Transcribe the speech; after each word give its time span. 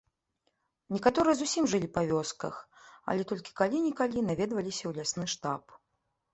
Некаторыя 0.95 1.35
зусім 1.41 1.63
жылі 1.73 1.89
па 1.99 2.03
вёсках, 2.13 2.55
але 3.13 3.21
толькі 3.35 3.55
калі-нікалі 3.63 4.27
наведваліся 4.33 4.83
ў 4.87 4.91
лясны 5.01 5.25
штаб. 5.39 5.63